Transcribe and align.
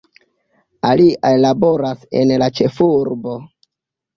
Aliaj 0.91 1.31
laboras 1.45 2.07
en 2.23 2.33
la 2.45 2.51
ĉefurbo. 2.61 3.37